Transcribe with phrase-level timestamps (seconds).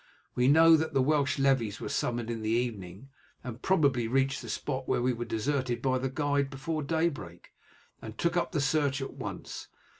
[0.33, 3.09] We know that the Welsh levies were summoned in the evening,
[3.43, 7.51] and probably reached the spot where we were deserted by the guide, before daybreak,
[8.01, 9.67] and took up the search at once.